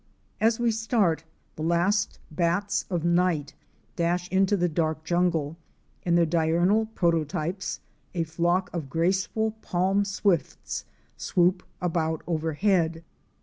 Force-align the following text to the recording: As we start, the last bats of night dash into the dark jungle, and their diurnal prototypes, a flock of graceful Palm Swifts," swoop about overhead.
As 0.39 0.59
we 0.59 0.71
start, 0.71 1.25
the 1.57 1.61
last 1.61 2.17
bats 2.31 2.85
of 2.89 3.05
night 3.05 3.53
dash 3.95 4.27
into 4.29 4.57
the 4.57 4.67
dark 4.67 5.03
jungle, 5.03 5.57
and 6.01 6.17
their 6.17 6.25
diurnal 6.25 6.87
prototypes, 6.95 7.81
a 8.15 8.23
flock 8.23 8.71
of 8.73 8.89
graceful 8.89 9.51
Palm 9.61 10.03
Swifts," 10.03 10.85
swoop 11.17 11.61
about 11.79 12.23
overhead. 12.25 13.03